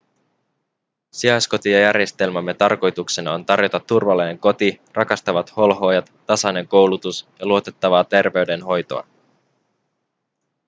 sijaiskotijärjestelmämme 1.11 2.53
tarkoituksena 2.53 3.33
on 3.33 3.45
tarjota 3.45 3.79
turvallinen 3.79 4.39
koti 4.39 4.81
rakastavat 4.93 5.55
holhoojat 5.57 6.13
tasainen 6.25 6.67
koulutus 6.67 7.27
ja 7.39 7.45
luotettavaa 7.47 8.03
terveydenhoitoa 8.03 9.07